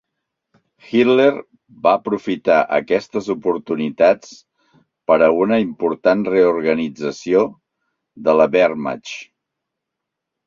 Hitler 0.91 1.25
va 1.87 1.91
aprofitar 1.97 2.55
aquestes 2.77 3.27
oportunitats 3.33 4.31
per 5.11 5.17
a 5.25 5.29
una 5.43 5.59
important 5.65 6.23
reorganització 6.31 7.43
de 8.29 8.35
la 8.41 8.49
"Wehrmacht". 8.57 9.13